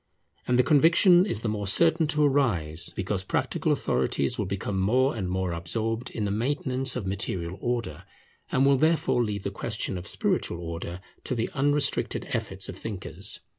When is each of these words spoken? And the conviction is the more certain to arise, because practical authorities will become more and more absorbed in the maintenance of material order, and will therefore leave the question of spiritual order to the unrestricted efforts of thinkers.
And 0.47 0.57
the 0.57 0.63
conviction 0.63 1.27
is 1.27 1.41
the 1.41 1.47
more 1.47 1.67
certain 1.67 2.07
to 2.07 2.23
arise, 2.23 2.91
because 2.95 3.23
practical 3.23 3.71
authorities 3.71 4.35
will 4.35 4.47
become 4.47 4.79
more 4.79 5.15
and 5.15 5.29
more 5.29 5.53
absorbed 5.53 6.09
in 6.09 6.25
the 6.25 6.31
maintenance 6.31 6.95
of 6.95 7.05
material 7.05 7.59
order, 7.61 8.05
and 8.51 8.65
will 8.65 8.77
therefore 8.77 9.23
leave 9.23 9.43
the 9.43 9.51
question 9.51 9.99
of 9.99 10.07
spiritual 10.07 10.57
order 10.59 11.01
to 11.25 11.35
the 11.35 11.51
unrestricted 11.53 12.25
efforts 12.31 12.67
of 12.67 12.77
thinkers. 12.77 13.41